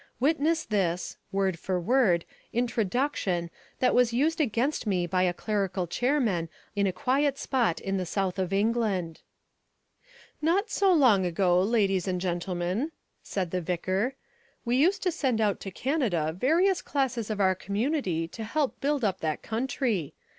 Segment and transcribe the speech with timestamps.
[0.19, 6.49] Witness this (word for word) introduction that was used against me by a clerical chairman
[6.75, 9.21] in a quiet spot in the south of England:
[10.41, 14.15] "Not so long ago, ladies and gentlemen," said the vicar,
[14.65, 19.03] "we used to send out to Canada various classes of our community to help build
[19.05, 20.15] up that country.